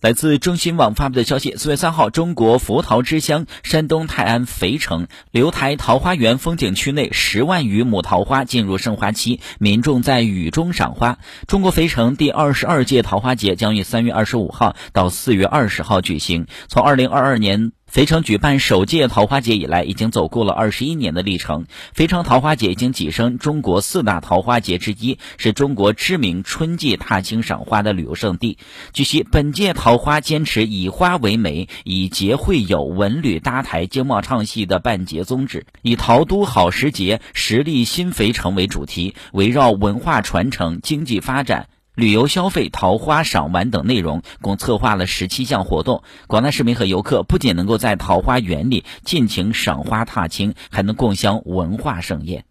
[0.00, 11.18] 来自中新网发布的消息，四月三号，中国佛桃之乡山东泰安肥城留台桃花源风景区内十万余亩桃花进入盛花期，民众在雨中赏花。
[11.48, 16.46] 中国肥城第二十二届桃花节将于三月二十五号到四月二十号举行。
[16.68, 17.72] 从二零二二年。
[17.88, 21.64] 肥城举办首届桃花节以来，已经走过了二十一年的历程。
[21.94, 28.58] 肥城桃花节已经跻身中国四大桃花节之一，是中国知名春季踏青赏花的旅游胜地。
[28.92, 41.68] 据悉，本届桃花坚持以花为媒，以节会友、文旅搭台、经贸唱戏的办节宗旨，以“桃都好时节，实力新肥城”为主题，围绕文化传承、经济发展。
[41.98, 46.04] 旅游消费、桃花赏玩等内容，共策划了十七项活动。
[46.28, 52.44] 广大市民和游客不仅能够在桃花源里尽情赏花踏青，还能共享文化盛宴。